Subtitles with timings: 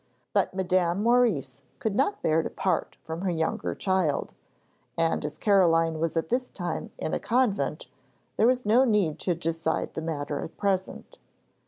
[0.33, 4.33] But Madame Maurice could not bear to part from her younger child,
[4.97, 7.85] and as Caroline was at this time in a convent
[8.35, 11.19] there was no need to decide the matter at present.